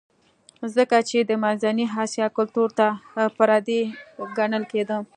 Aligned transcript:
ځکه 0.75 0.97
چې 1.09 1.17
د 1.29 1.31
منځنۍ 1.43 1.85
اسیا 2.03 2.27
کلتور 2.37 2.69
ته 2.77 2.87
پردی 3.37 3.81
ګڼل 4.37 4.63
کېده 4.71 4.97